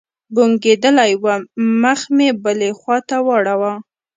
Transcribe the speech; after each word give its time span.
بوږنېدلى 0.33 1.09
وم 1.23 1.41
مخ 1.81 1.99
مې 2.15 2.29
بلې 2.43 2.69
خوا 2.79 2.97
ته 3.09 3.17
واړاوه. 3.27 3.73